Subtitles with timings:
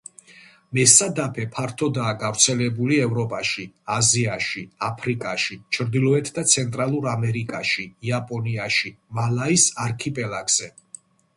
[0.75, 3.65] მესადაფე ფართოდაა გავრცელებული ევროპაში,
[3.95, 10.71] აზიაში, აფრიკაში, ჩრდილოეთ და ცენტრალურ ამერიკაში, იაპონიაში, მალაის არქიპელაგზე.